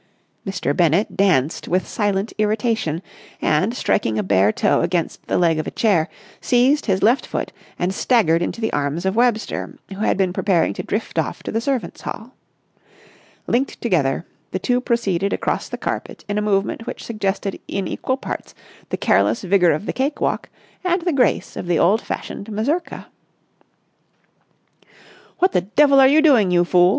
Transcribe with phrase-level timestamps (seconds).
[0.47, 0.75] Mr.
[0.75, 3.03] Bennett danced with silent irritation,
[3.39, 7.51] and, striking a bare toe against the leg of a chair, seized his left foot
[7.77, 11.51] and staggered into the arms of Webster, who had been preparing to drift off to
[11.51, 12.33] the servants' hall.
[13.45, 18.17] Linked together, the two proceeded across the carpet in a movement which suggested in equal
[18.17, 18.55] parts
[18.89, 20.49] the careless vigour of the cake walk
[20.83, 23.05] and the grace of the old fashioned mazurka.
[25.37, 26.89] "What the devil are you doing, you fool?"